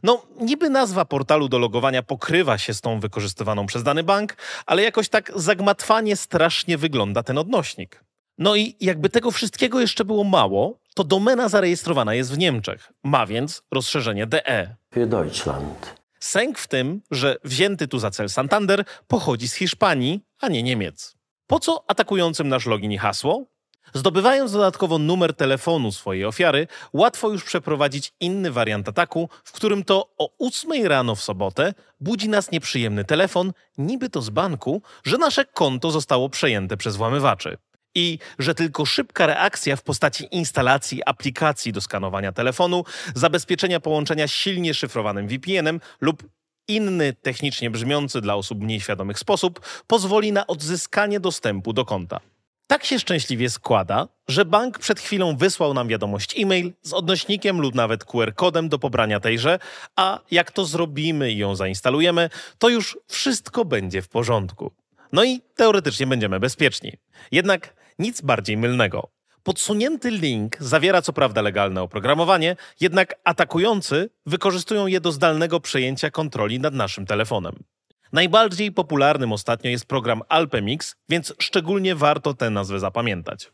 No, 0.04 0.26
niby 0.40 0.70
nazwa 0.70 1.06
portalu 1.06 1.50
do 1.50 1.60
logowania 1.60 2.04
pokrywa 2.04 2.58
się 2.58 2.74
z 2.74 2.82
tą 2.82 3.00
wykorzystywaną 3.00 3.66
przez 3.66 3.84
dany 3.84 4.04
bank, 4.04 4.36
ale 4.66 4.84
jakoś 4.84 5.10
tak 5.10 5.32
zagmatwanie 5.36 6.16
strasznie 6.16 6.78
wygląda 6.78 7.24
ten 7.24 7.38
odnośnik. 7.38 8.04
No 8.38 8.56
i 8.56 8.76
jakby 8.82 9.10
tego 9.10 9.32
wszystkiego 9.32 9.80
jeszcze 9.80 10.06
było 10.06 10.24
mało, 10.24 10.80
to 10.96 11.04
domena 11.04 11.50
zarejestrowana 11.50 12.14
jest 12.14 12.34
w 12.34 12.38
Niemczech. 12.38 12.94
Ma 13.04 13.26
więc 13.26 13.64
rozszerzenie 13.72 14.28
DE. 14.28 14.76
Für 14.96 15.08
Deutschland. 15.08 15.99
Sęk 16.20 16.60
w 16.60 16.68
tym, 16.68 17.02
że 17.12 17.36
wzięty 17.44 17.88
tu 17.88 18.00
za 18.00 18.12
cel 18.12 18.30
Santander 18.30 18.84
pochodzi 19.08 19.48
z 19.48 19.54
Hiszpanii, 19.54 20.22
a 20.42 20.48
nie 20.48 20.64
Niemiec. 20.64 21.16
Po 21.48 21.60
co 21.60 21.84
atakującym 21.88 22.48
nasz 22.48 22.66
login 22.66 22.92
i 22.92 22.98
hasło? 22.98 23.46
Zdobywając 23.94 24.52
dodatkowo 24.52 24.98
numer 24.98 25.34
telefonu 25.34 25.92
swojej 25.92 26.26
ofiary, 26.26 26.68
łatwo 26.94 27.30
już 27.30 27.44
przeprowadzić 27.44 28.14
inny 28.20 28.52
wariant 28.52 28.90
ataku, 28.90 29.30
w 29.44 29.52
którym 29.52 29.84
to 29.84 30.10
o 30.18 30.30
8 30.40 30.86
rano 30.86 31.16
w 31.16 31.22
sobotę 31.22 31.74
budzi 32.00 32.30
nas 32.30 32.52
nieprzyjemny 32.52 33.06
telefon, 33.06 33.54
niby 33.78 34.10
to 34.10 34.22
z 34.22 34.30
banku, 34.30 34.82
że 35.04 35.18
nasze 35.18 35.46
konto 35.46 35.92
zostało 35.92 36.30
przejęte 36.30 36.78
przez 36.78 36.96
włamywaczy. 36.96 37.58
I 37.96 38.20
że 38.40 38.56
tylko 38.56 38.86
szybka 38.86 39.28
reakcja 39.28 39.76
w 39.76 39.84
postaci 39.84 40.28
instalacji 40.32 41.02
aplikacji 41.06 41.72
do 41.72 41.82
skanowania 41.82 42.32
telefonu, 42.32 42.84
zabezpieczenia 43.16 43.80
połączenia 43.80 44.28
z 44.28 44.32
silnie 44.32 44.74
szyfrowanym 44.74 45.28
VPN-em 45.28 45.80
lub 46.02 46.24
inny 46.68 47.14
technicznie 47.14 47.70
brzmiący 47.70 48.22
dla 48.22 48.36
osób 48.36 48.62
mniej 48.62 48.82
świadomych 48.82 49.20
sposób 49.20 49.60
pozwoli 49.88 50.32
na 50.32 50.48
odzyskanie 50.48 51.20
dostępu 51.20 51.74
do 51.74 51.86
konta. 51.86 52.20
Tak 52.68 52.86
się 52.86 53.00
szczęśliwie 53.00 53.50
składa, 53.50 54.08
że 54.28 54.46
bank 54.46 54.80
przed 54.80 55.00
chwilą 55.00 55.38
wysłał 55.38 55.74
nam 55.74 55.88
wiadomość 55.88 56.40
e-mail 56.40 56.74
z 56.82 56.94
odnośnikiem 56.94 57.62
lub 57.62 57.76
nawet 57.76 58.06
QR-kodem 58.06 58.70
do 58.70 58.80
pobrania 58.80 59.20
tejże, 59.20 59.60
a 59.96 60.20
jak 60.32 60.52
to 60.52 60.66
zrobimy 60.66 61.32
i 61.32 61.38
ją 61.38 61.56
zainstalujemy, 61.56 62.30
to 62.58 62.70
już 62.70 62.98
wszystko 63.08 63.66
będzie 63.66 64.02
w 64.02 64.08
porządku. 64.08 64.72
No 65.12 65.24
i 65.24 65.42
teoretycznie 65.56 66.08
będziemy 66.08 66.40
bezpieczni. 66.40 66.94
Jednak 67.32 67.79
nic 68.00 68.22
bardziej 68.22 68.58
mylnego. 68.58 69.10
Podsunięty 69.44 70.12
link 70.12 70.58
zawiera 70.60 71.02
co 71.02 71.14
prawda 71.14 71.42
legalne 71.42 71.82
oprogramowanie, 71.82 72.56
jednak 72.80 73.16
atakujący 73.24 74.10
wykorzystują 74.26 74.88
je 74.88 75.02
do 75.02 75.12
zdalnego 75.12 75.60
przejęcia 75.60 76.12
kontroli 76.12 76.60
nad 76.60 76.74
naszym 76.74 77.06
telefonem. 77.06 77.64
Najbardziej 78.12 78.72
popularnym 78.72 79.32
ostatnio 79.32 79.70
jest 79.70 79.86
program 79.86 80.22
Alpemix, 80.30 80.96
więc 81.10 81.34
szczególnie 81.40 81.96
warto 81.96 82.34
tę 82.34 82.50
nazwę 82.50 82.80
zapamiętać. 82.80 83.52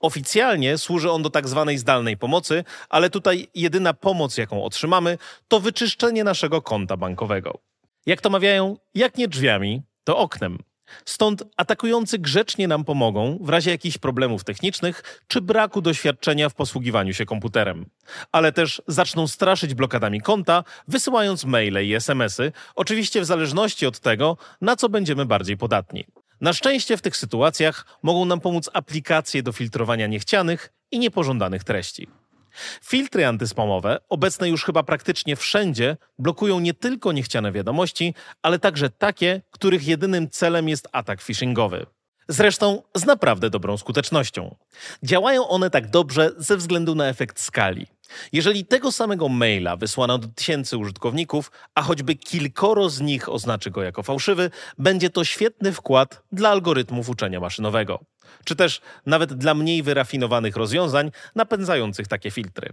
Oficjalnie 0.00 0.78
służy 0.78 1.10
on 1.10 1.22
do 1.22 1.30
tak 1.30 1.48
zwanej 1.48 1.78
zdalnej 1.78 2.16
pomocy, 2.16 2.64
ale 2.88 3.10
tutaj 3.10 3.48
jedyna 3.54 3.94
pomoc, 3.94 4.36
jaką 4.38 4.64
otrzymamy, 4.64 5.18
to 5.48 5.60
wyczyszczenie 5.60 6.24
naszego 6.24 6.62
konta 6.62 6.96
bankowego. 6.96 7.58
Jak 8.06 8.20
to 8.20 8.30
mawiają, 8.30 8.76
jak 8.94 9.16
nie 9.16 9.28
drzwiami, 9.28 9.82
to 10.04 10.18
oknem. 10.18 10.58
Stąd 11.04 11.44
atakujący 11.56 12.18
grzecznie 12.18 12.68
nam 12.68 12.84
pomogą 12.84 13.38
w 13.40 13.48
razie 13.48 13.70
jakichś 13.70 13.98
problemów 13.98 14.44
technicznych 14.44 15.22
czy 15.26 15.40
braku 15.40 15.82
doświadczenia 15.82 16.48
w 16.48 16.54
posługiwaniu 16.54 17.14
się 17.14 17.26
komputerem. 17.26 17.86
Ale 18.32 18.52
też 18.52 18.82
zaczną 18.86 19.26
straszyć 19.26 19.74
blokadami 19.74 20.20
konta, 20.20 20.64
wysyłając 20.88 21.44
maile 21.44 21.86
i 21.86 21.94
smsy, 21.94 22.52
oczywiście 22.74 23.20
w 23.20 23.24
zależności 23.24 23.86
od 23.86 24.00
tego, 24.00 24.36
na 24.60 24.76
co 24.76 24.88
będziemy 24.88 25.26
bardziej 25.26 25.56
podatni. 25.56 26.04
Na 26.40 26.52
szczęście 26.52 26.96
w 26.96 27.02
tych 27.02 27.16
sytuacjach 27.16 27.86
mogą 28.02 28.24
nam 28.24 28.40
pomóc 28.40 28.70
aplikacje 28.72 29.42
do 29.42 29.52
filtrowania 29.52 30.06
niechcianych 30.06 30.72
i 30.90 30.98
niepożądanych 30.98 31.64
treści. 31.64 32.08
Filtry 32.84 33.26
antyspamowe, 33.26 33.98
obecne 34.08 34.48
już 34.48 34.64
chyba 34.64 34.82
praktycznie 34.82 35.36
wszędzie, 35.36 35.96
blokują 36.18 36.60
nie 36.60 36.74
tylko 36.74 37.12
niechciane 37.12 37.52
wiadomości, 37.52 38.14
ale 38.42 38.58
także 38.58 38.90
takie, 38.90 39.42
których 39.50 39.86
jedynym 39.86 40.30
celem 40.30 40.68
jest 40.68 40.88
atak 40.92 41.22
phishingowy. 41.22 41.86
Zresztą 42.28 42.82
z 42.94 43.06
naprawdę 43.06 43.50
dobrą 43.50 43.76
skutecznością. 43.76 44.56
Działają 45.02 45.48
one 45.48 45.70
tak 45.70 45.90
dobrze 45.90 46.30
ze 46.36 46.56
względu 46.56 46.94
na 46.94 47.08
efekt 47.08 47.40
skali. 47.40 47.86
Jeżeli 48.32 48.66
tego 48.66 48.92
samego 48.92 49.28
maila 49.28 49.76
wysłano 49.76 50.18
do 50.18 50.28
tysięcy 50.28 50.76
użytkowników, 50.76 51.50
a 51.74 51.82
choćby 51.82 52.14
kilkoro 52.14 52.88
z 52.88 53.00
nich 53.00 53.28
oznaczy 53.28 53.70
go 53.70 53.82
jako 53.82 54.02
fałszywy, 54.02 54.50
będzie 54.78 55.10
to 55.10 55.24
świetny 55.24 55.72
wkład 55.72 56.22
dla 56.32 56.48
algorytmów 56.48 57.08
uczenia 57.08 57.40
maszynowego. 57.40 58.00
Czy 58.44 58.56
też 58.56 58.80
nawet 59.06 59.34
dla 59.34 59.54
mniej 59.54 59.82
wyrafinowanych 59.82 60.56
rozwiązań 60.56 61.10
napędzających 61.34 62.08
takie 62.08 62.30
filtry. 62.30 62.72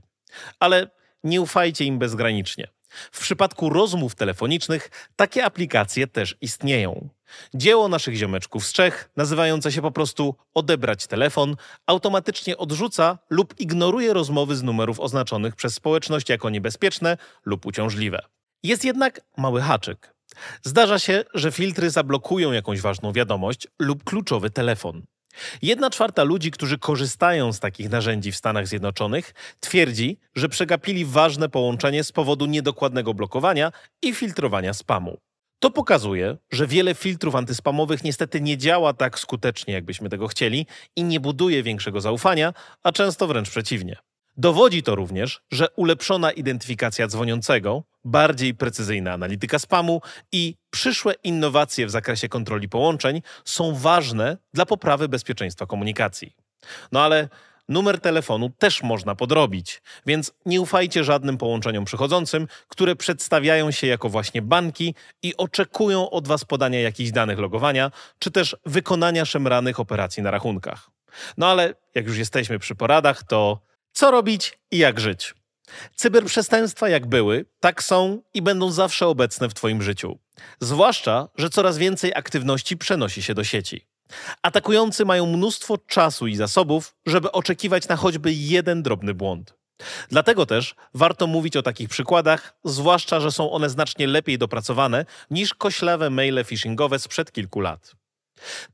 Ale 0.60 0.90
nie 1.24 1.42
ufajcie 1.42 1.86
im 1.86 2.00
bezgranicznie. 2.00 2.68
W 3.12 3.20
przypadku 3.20 3.70
rozmów 3.70 4.16
telefonicznych 4.16 5.10
takie 5.16 5.46
aplikacje 5.46 6.08
też 6.08 6.36
istnieją. 6.42 7.10
Dzieło 7.54 7.88
naszych 7.88 8.16
ziomeczków 8.16 8.66
z 8.66 8.74
Czech, 8.74 9.10
nazywające 9.16 9.72
się 9.72 9.82
po 9.82 9.92
prostu 9.92 10.36
odebrać 10.54 11.08
telefon, 11.08 11.56
automatycznie 11.86 12.58
odrzuca 12.58 13.18
lub 13.30 13.60
ignoruje 13.60 14.14
rozmowy 14.14 14.56
z 14.56 14.64
numerów 14.64 15.00
oznaczonych 15.00 15.56
przez 15.56 15.74
społeczność 15.74 16.30
jako 16.30 16.50
niebezpieczne 16.50 17.18
lub 17.46 17.66
uciążliwe. 17.66 18.22
Jest 18.64 18.86
jednak 18.86 19.22
mały 19.38 19.62
haczyk. 19.62 20.16
Zdarza 20.64 21.00
się, 21.00 21.24
że 21.34 21.52
filtry 21.52 21.90
zablokują 21.90 22.52
jakąś 22.52 22.82
ważną 22.82 23.12
wiadomość 23.12 23.68
lub 23.80 24.04
kluczowy 24.04 24.50
telefon. 24.50 25.06
Jedna 25.62 25.90
czwarta 25.90 26.24
ludzi, 26.24 26.52
którzy 26.52 26.78
korzystają 26.78 27.54
z 27.54 27.60
takich 27.60 27.90
narzędzi 27.90 28.32
w 28.32 28.36
Stanach 28.36 28.68
Zjednoczonych, 28.68 29.34
twierdzi, 29.60 30.18
że 30.36 30.50
przegapili 30.50 31.06
ważne 31.06 31.50
połączenie 31.50 32.04
z 32.04 32.12
powodu 32.12 32.46
niedokładnego 32.46 33.14
blokowania 33.14 33.72
i 34.02 34.14
filtrowania 34.14 34.74
spamu. 34.74 35.18
To 35.60 35.72
pokazuje, 35.72 36.38
że 36.52 36.68
wiele 36.68 36.96
filtrów 36.96 37.36
antyspamowych 37.36 38.04
niestety 38.04 38.42
nie 38.42 38.58
działa 38.58 38.94
tak 38.94 39.20
skutecznie, 39.20 39.74
jakbyśmy 39.74 40.10
tego 40.10 40.28
chcieli 40.28 40.68
i 40.96 41.04
nie 41.04 41.20
buduje 41.20 41.64
większego 41.64 42.02
zaufania, 42.02 42.54
a 42.84 42.92
często 42.92 43.28
wręcz 43.28 43.50
przeciwnie. 43.50 43.98
Dowodzi 44.38 44.84
to 44.84 44.96
również, 44.96 45.42
że 45.52 45.68
ulepszona 45.76 46.32
identyfikacja 46.32 47.08
dzwoniącego, 47.08 47.84
bardziej 48.06 48.56
precyzyjna 48.56 49.14
analityka 49.14 49.60
spamu 49.60 50.02
i 50.32 50.56
przyszłe 50.70 51.14
innowacje 51.24 51.86
w 51.86 51.92
zakresie 51.92 52.30
kontroli 52.30 52.70
połączeń 52.70 53.22
są 53.46 53.76
ważne 53.76 54.38
dla 54.54 54.66
poprawy 54.66 55.10
bezpieczeństwa 55.10 55.66
komunikacji. 55.66 56.36
No 56.92 57.04
ale 57.04 57.30
numer 57.70 58.00
telefonu 58.00 58.50
też 58.50 58.84
można 58.84 59.16
podrobić, 59.16 59.82
więc 60.06 60.32
nie 60.46 60.62
ufajcie 60.62 61.04
żadnym 61.04 61.38
połączeniom 61.38 61.86
przychodzącym, 61.86 62.48
które 62.68 62.96
przedstawiają 62.96 63.72
się 63.72 63.88
jako 63.88 64.10
właśnie 64.10 64.42
banki 64.42 64.96
i 65.24 65.38
oczekują 65.38 66.10
od 66.10 66.28
Was 66.28 66.46
podania 66.46 66.82
jakichś 66.82 67.12
danych 67.12 67.40
logowania, 67.40 67.92
czy 68.20 68.32
też 68.32 68.56
wykonania 68.66 69.26
szemranych 69.26 69.80
operacji 69.80 70.24
na 70.24 70.32
rachunkach. 70.32 70.90
No 71.38 71.48
ale 71.48 71.74
jak 71.96 72.08
już 72.08 72.18
jesteśmy 72.18 72.60
przy 72.60 72.76
poradach, 72.76 73.24
to 73.24 73.60
co 73.92 74.12
robić 74.12 74.60
i 74.72 74.78
jak 74.78 75.00
żyć? 75.00 75.34
Cyberprzestępstwa 75.96 76.90
jak 76.90 77.06
były, 77.06 77.46
tak 77.60 77.84
są 77.84 78.22
i 78.34 78.42
będą 78.42 78.72
zawsze 78.72 79.08
obecne 79.08 79.50
w 79.50 79.54
Twoim 79.54 79.82
życiu. 79.82 80.20
Zwłaszcza, 80.60 81.28
że 81.38 81.50
coraz 81.50 81.78
więcej 81.78 82.14
aktywności 82.16 82.78
przenosi 82.78 83.24
się 83.24 83.34
do 83.34 83.44
sieci. 83.44 83.86
Atakujący 84.42 85.06
mają 85.06 85.26
mnóstwo 85.26 85.78
czasu 85.78 86.28
i 86.28 86.36
zasobów, 86.36 86.96
żeby 87.06 87.32
oczekiwać 87.32 87.88
na 87.88 87.96
choćby 87.96 88.34
jeden 88.34 88.84
drobny 88.84 89.14
błąd. 89.14 89.54
Dlatego 90.10 90.46
też 90.46 90.76
warto 90.94 91.28
mówić 91.28 91.58
o 91.58 91.62
takich 91.62 91.90
przykładach, 91.90 92.58
zwłaszcza, 92.64 93.20
że 93.20 93.32
są 93.32 93.52
one 93.52 93.70
znacznie 93.70 94.08
lepiej 94.08 94.38
dopracowane 94.38 95.06
niż 95.32 95.54
koślawe 95.54 96.10
maile 96.10 96.46
phishingowe 96.46 97.00
sprzed 97.00 97.32
kilku 97.32 97.60
lat. 97.60 97.96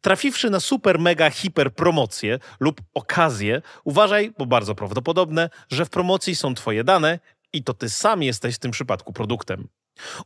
Trafiwszy 0.01 0.50
na 0.50 0.60
super, 0.60 1.00
mega, 1.00 1.30
hiper 1.30 1.74
promocję 1.74 2.39
lub 2.60 2.82
okazję, 2.94 3.62
uważaj, 3.84 4.34
bo 4.38 4.46
bardzo 4.46 4.75
prawdopodobne, 4.75 5.50
że 5.72 5.86
w 5.86 5.89
promocji 5.89 6.36
są 6.36 6.56
Twoje 6.56 6.84
dane 6.84 7.20
i 7.53 7.63
to 7.63 7.74
Ty 7.74 7.89
sam 7.89 8.24
jesteś 8.24 8.56
w 8.56 8.60
tym 8.60 8.72
przypadku 8.72 9.13
produktem. 9.13 9.68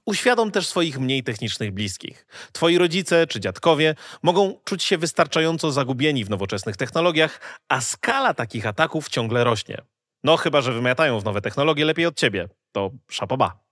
Uświadom 0.06 0.52
też 0.52 0.68
swoich 0.68 1.00
mniej 1.00 1.24
technicznych 1.24 1.72
bliskich. 1.72 2.28
Twoi 2.52 2.78
rodzice 2.78 3.28
czy 3.28 3.40
dziadkowie 3.40 3.96
mogą 4.24 4.60
czuć 4.64 4.84
się 4.84 4.98
wystarczająco 4.98 5.72
zagubieni 5.72 6.26
w 6.26 6.30
nowoczesnych 6.30 6.78
technologiach, 6.78 7.42
a 7.70 7.82
skala 7.82 8.34
takich 8.34 8.68
ataków 8.68 9.10
ciągle 9.10 9.44
rośnie. 9.44 9.82
No 10.24 10.38
chyba, 10.38 10.62
że 10.62 10.74
wymiatają 10.74 11.20
w 11.20 11.26
nowe 11.26 11.42
technologie 11.42 11.86
lepiej 11.86 12.06
od 12.06 12.16
ciebie. 12.16 12.50
To 12.72 12.92
szapoba. 13.10 13.65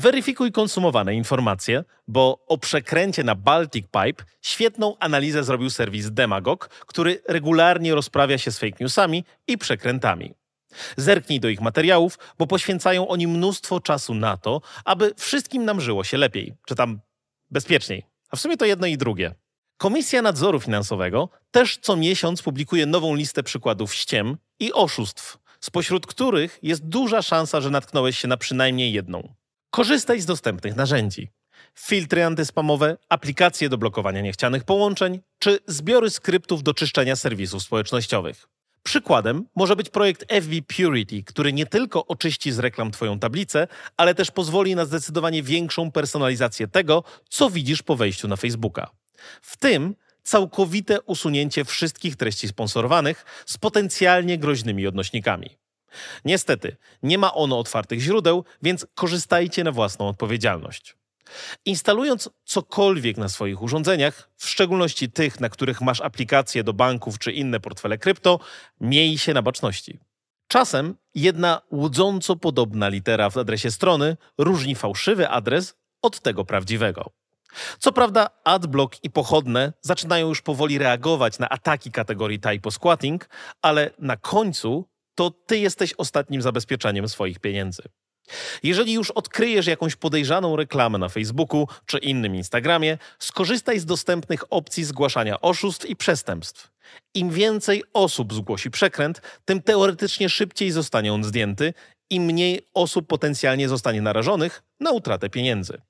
Weryfikuj 0.00 0.52
konsumowane 0.52 1.14
informacje, 1.14 1.84
bo 2.08 2.44
o 2.46 2.58
przekręcie 2.58 3.24
na 3.24 3.34
Baltic 3.34 3.86
Pipe 3.86 4.24
świetną 4.42 4.96
analizę 4.98 5.44
zrobił 5.44 5.70
serwis 5.70 6.10
Demagog, 6.10 6.68
który 6.86 7.22
regularnie 7.28 7.94
rozprawia 7.94 8.38
się 8.38 8.50
z 8.50 8.58
fake 8.58 8.76
newsami 8.80 9.24
i 9.46 9.58
przekrętami. 9.58 10.34
Zerknij 10.96 11.40
do 11.40 11.48
ich 11.48 11.60
materiałów, 11.60 12.18
bo 12.38 12.46
poświęcają 12.46 13.08
oni 13.08 13.26
mnóstwo 13.26 13.80
czasu 13.80 14.14
na 14.14 14.36
to, 14.36 14.60
aby 14.84 15.14
wszystkim 15.16 15.64
nam 15.64 15.80
żyło 15.80 16.04
się 16.04 16.16
lepiej, 16.16 16.54
czy 16.66 16.74
tam 16.74 17.00
bezpieczniej. 17.50 18.06
A 18.30 18.36
w 18.36 18.40
sumie 18.40 18.56
to 18.56 18.64
jedno 18.64 18.86
i 18.86 18.96
drugie. 18.96 19.34
Komisja 19.76 20.22
Nadzoru 20.22 20.60
Finansowego 20.60 21.28
też 21.50 21.78
co 21.82 21.96
miesiąc 21.96 22.42
publikuje 22.42 22.86
nową 22.86 23.14
listę 23.14 23.42
przykładów 23.42 23.94
ściem 23.94 24.36
i 24.60 24.72
oszustw, 24.72 25.38
spośród 25.60 26.06
których 26.06 26.58
jest 26.62 26.88
duża 26.88 27.22
szansa, 27.22 27.60
że 27.60 27.70
natknąłeś 27.70 28.18
się 28.18 28.28
na 28.28 28.36
przynajmniej 28.36 28.92
jedną. 28.92 29.39
Korzystaj 29.70 30.20
z 30.20 30.26
dostępnych 30.26 30.76
narzędzi. 30.76 31.28
Filtry 31.74 32.24
antyspamowe, 32.24 32.96
aplikacje 33.08 33.68
do 33.68 33.78
blokowania 33.78 34.20
niechcianych 34.20 34.64
połączeń 34.64 35.20
czy 35.38 35.58
zbiory 35.66 36.10
skryptów 36.10 36.62
do 36.62 36.74
czyszczenia 36.74 37.16
serwisów 37.16 37.62
społecznościowych. 37.62 38.48
Przykładem 38.82 39.44
może 39.56 39.76
być 39.76 39.90
projekt 39.90 40.24
FB 40.32 40.50
Purity, 40.76 41.22
który 41.22 41.52
nie 41.52 41.66
tylko 41.66 42.06
oczyści 42.06 42.52
z 42.52 42.58
reklam 42.58 42.90
Twoją 42.90 43.18
tablicę, 43.18 43.68
ale 43.96 44.14
też 44.14 44.30
pozwoli 44.30 44.74
na 44.74 44.84
zdecydowanie 44.84 45.42
większą 45.42 45.92
personalizację 45.92 46.68
tego, 46.68 47.04
co 47.28 47.50
widzisz 47.50 47.82
po 47.82 47.96
wejściu 47.96 48.28
na 48.28 48.36
Facebooka. 48.36 48.90
W 49.42 49.56
tym 49.56 49.94
całkowite 50.22 51.00
usunięcie 51.00 51.64
wszystkich 51.64 52.16
treści 52.16 52.48
sponsorowanych 52.48 53.24
z 53.46 53.58
potencjalnie 53.58 54.38
groźnymi 54.38 54.86
odnośnikami. 54.86 55.50
Niestety, 56.24 56.76
nie 57.02 57.18
ma 57.18 57.34
ono 57.34 57.58
otwartych 57.58 58.00
źródeł, 58.00 58.44
więc 58.62 58.86
korzystajcie 58.94 59.64
na 59.64 59.72
własną 59.72 60.08
odpowiedzialność. 60.08 60.96
Instalując 61.64 62.30
cokolwiek 62.44 63.16
na 63.16 63.28
swoich 63.28 63.62
urządzeniach, 63.62 64.30
w 64.36 64.48
szczególności 64.48 65.10
tych, 65.10 65.40
na 65.40 65.48
których 65.48 65.80
masz 65.80 66.00
aplikacje 66.00 66.64
do 66.64 66.72
banków 66.72 67.18
czy 67.18 67.32
inne 67.32 67.60
portfele 67.60 67.98
krypto, 67.98 68.40
miej 68.80 69.18
się 69.18 69.34
na 69.34 69.42
baczności. 69.42 69.98
Czasem 70.48 70.96
jedna 71.14 71.60
łudząco 71.70 72.36
podobna 72.36 72.88
litera 72.88 73.30
w 73.30 73.38
adresie 73.38 73.70
strony 73.70 74.16
różni 74.38 74.74
fałszywy 74.74 75.28
adres 75.28 75.74
od 76.02 76.20
tego 76.20 76.44
prawdziwego. 76.44 77.10
Co 77.78 77.92
prawda 77.92 78.30
adblock 78.44 78.96
i 79.02 79.10
pochodne 79.10 79.72
zaczynają 79.80 80.28
już 80.28 80.42
powoli 80.42 80.78
reagować 80.78 81.38
na 81.38 81.48
ataki 81.48 81.90
kategorii 81.90 82.40
typo 82.40 82.70
squatting, 82.70 83.28
ale 83.62 83.90
na 83.98 84.16
końcu 84.16 84.88
to 85.20 85.30
ty 85.30 85.58
jesteś 85.58 85.94
ostatnim 85.98 86.42
zabezpieczeniem 86.42 87.08
swoich 87.08 87.38
pieniędzy. 87.38 87.82
Jeżeli 88.62 88.92
już 88.92 89.10
odkryjesz 89.10 89.66
jakąś 89.66 89.96
podejrzaną 89.96 90.56
reklamę 90.56 90.98
na 90.98 91.08
Facebooku 91.08 91.68
czy 91.86 91.98
innym 91.98 92.34
Instagramie, 92.34 92.98
skorzystaj 93.18 93.78
z 93.78 93.84
dostępnych 93.84 94.52
opcji 94.52 94.84
zgłaszania 94.84 95.40
oszustw 95.40 95.86
i 95.86 95.96
przestępstw. 95.96 96.70
Im 97.14 97.30
więcej 97.30 97.84
osób 97.92 98.34
zgłosi 98.34 98.70
przekręt, 98.70 99.22
tym 99.44 99.62
teoretycznie 99.62 100.28
szybciej 100.28 100.70
zostanie 100.70 101.12
on 101.12 101.24
zdjęty 101.24 101.74
i 102.10 102.20
mniej 102.20 102.68
osób 102.74 103.06
potencjalnie 103.06 103.68
zostanie 103.68 104.02
narażonych 104.02 104.62
na 104.80 104.90
utratę 104.90 105.30
pieniędzy. 105.30 105.80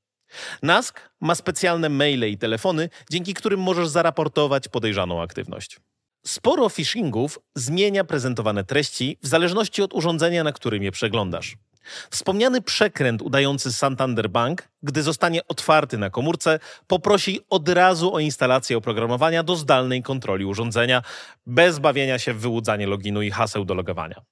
NASK 0.63 1.11
ma 1.21 1.35
specjalne 1.35 1.89
maile 1.89 2.31
i 2.31 2.39
telefony, 2.39 2.89
dzięki 3.11 3.35
którym 3.35 3.61
możesz 3.61 3.89
zaraportować 3.89 4.69
podejrzaną 4.69 5.23
aktywność. 5.23 5.81
Sporo 6.27 6.69
phishingów 6.69 7.39
zmienia 7.55 8.05
prezentowane 8.05 8.65
treści 8.65 9.19
w 9.23 9.27
zależności 9.27 9.83
od 9.83 9.95
urządzenia, 9.95 10.45
na 10.45 10.53
którym 10.53 10.83
je 10.83 10.93
przeglądasz. 10.93 11.57
Wspomniany 12.11 12.62
przekręt 12.62 13.23
udający 13.23 13.73
Santander 13.73 14.31
Bank, 14.31 14.69
gdy 14.83 15.03
zostanie 15.03 15.47
otwarty 15.47 15.99
na 15.99 16.11
komórce, 16.11 16.59
poprosi 16.87 17.41
od 17.50 17.69
razu 17.69 18.15
o 18.15 18.21
instalację 18.21 18.77
oprogramowania 18.77 19.43
do 19.43 19.57
zdalnej 19.57 20.03
kontroli 20.03 20.45
urządzenia, 20.45 21.03
bez 21.47 21.79
bawienia 21.79 22.19
się 22.19 22.35
w 22.35 22.41
wyłudzanie 22.41 22.87
loginu 22.87 23.23
i 23.23 23.31
haseł 23.31 23.65
do 23.65 23.75
logowania. 23.75 24.23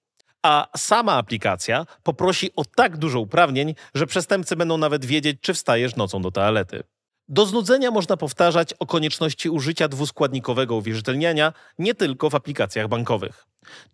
A 0.42 0.68
sama 0.76 1.12
aplikacja 1.12 1.86
poprosi 2.02 2.50
o 2.56 2.64
tak 2.64 2.96
dużo 2.96 3.20
uprawnień, 3.20 3.74
że 3.94 4.06
przestępcy 4.06 4.56
będą 4.56 4.78
nawet 4.78 5.04
wiedzieć, 5.04 5.38
czy 5.40 5.54
wstajesz 5.54 5.96
nocą 5.96 6.22
do 6.22 6.30
toalety. 6.30 6.82
Do 7.30 7.46
znudzenia 7.46 7.90
można 7.90 8.16
powtarzać 8.16 8.72
o 8.72 8.86
konieczności 8.86 9.50
użycia 9.50 9.88
dwuskładnikowego 9.88 10.76
uwierzytelniania 10.76 11.52
nie 11.78 11.94
tylko 11.94 12.30
w 12.30 12.34
aplikacjach 12.34 12.88
bankowych. 12.88 13.46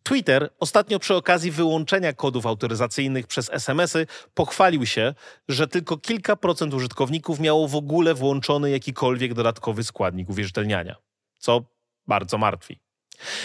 Twitter 0.02 0.50
ostatnio 0.60 0.98
przy 0.98 1.14
okazji 1.14 1.50
wyłączenia 1.50 2.12
kodów 2.12 2.46
autoryzacyjnych 2.46 3.26
przez 3.26 3.50
SMS-y 3.52 4.06
pochwalił 4.34 4.86
się, 4.86 5.14
że 5.48 5.68
tylko 5.68 5.96
kilka 5.96 6.36
procent 6.36 6.74
użytkowników 6.74 7.40
miało 7.40 7.68
w 7.68 7.74
ogóle 7.74 8.14
włączony 8.14 8.70
jakikolwiek 8.70 9.34
dodatkowy 9.34 9.84
składnik 9.84 10.30
uwierzytelniania, 10.30 10.96
co 11.38 11.64
bardzo 12.06 12.38
martwi. 12.38 12.80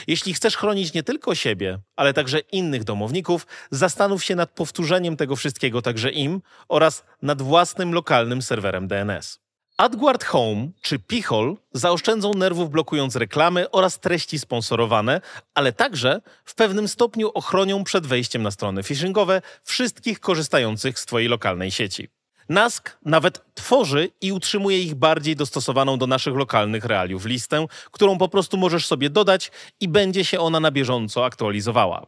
Jeśli 0.07 0.33
chcesz 0.33 0.57
chronić 0.57 0.93
nie 0.93 1.03
tylko 1.03 1.35
siebie, 1.35 1.79
ale 1.95 2.13
także 2.13 2.39
innych 2.39 2.83
domowników, 2.83 3.47
zastanów 3.71 4.23
się 4.23 4.35
nad 4.35 4.51
powtórzeniem 4.51 5.17
tego 5.17 5.35
wszystkiego 5.35 5.81
także 5.81 6.11
im 6.11 6.41
oraz 6.67 7.05
nad 7.21 7.41
własnym 7.41 7.93
lokalnym 7.93 8.41
serwerem 8.41 8.87
DNS. 8.87 9.39
AdGuard 9.79 10.23
Home 10.23 10.69
czy 10.81 10.99
Pichol 10.99 11.57
zaoszczędzą 11.73 12.33
nerwów 12.33 12.69
blokując 12.69 13.15
reklamy 13.15 13.71
oraz 13.71 13.99
treści 13.99 14.39
sponsorowane, 14.39 15.21
ale 15.53 15.73
także 15.73 16.21
w 16.45 16.55
pewnym 16.55 16.87
stopniu 16.87 17.31
ochronią 17.33 17.83
przed 17.83 18.07
wejściem 18.07 18.43
na 18.43 18.51
strony 18.51 18.83
phishingowe 18.83 19.41
wszystkich 19.63 20.19
korzystających 20.19 20.99
z 20.99 21.05
Twojej 21.05 21.27
lokalnej 21.27 21.71
sieci. 21.71 22.07
NASK 22.49 22.97
nawet 23.05 23.41
tworzy 23.53 24.09
i 24.21 24.31
utrzymuje 24.31 24.79
ich 24.79 24.95
bardziej 24.95 25.35
dostosowaną 25.35 25.97
do 25.97 26.07
naszych 26.07 26.35
lokalnych 26.35 26.85
realiów 26.85 27.25
listę, 27.25 27.65
którą 27.91 28.17
po 28.17 28.29
prostu 28.29 28.57
możesz 28.57 28.87
sobie 28.87 29.09
dodać 29.09 29.51
i 29.79 29.87
będzie 29.87 30.25
się 30.25 30.39
ona 30.39 30.59
na 30.59 30.71
bieżąco 30.71 31.25
aktualizowała. 31.25 32.05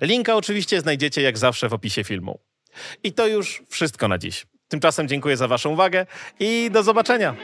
Linka 0.00 0.36
oczywiście 0.36 0.80
znajdziecie 0.80 1.22
jak 1.22 1.38
zawsze 1.38 1.68
w 1.68 1.74
opisie 1.74 2.04
filmu. 2.04 2.38
I 3.02 3.12
to 3.12 3.26
już 3.26 3.62
wszystko 3.68 4.08
na 4.08 4.18
dziś. 4.18 4.46
Tymczasem 4.74 5.08
dziękuję 5.08 5.36
za 5.36 5.48
Waszą 5.48 5.70
uwagę 5.70 6.06
i 6.40 6.70
do 6.72 6.82
zobaczenia. 6.82 7.34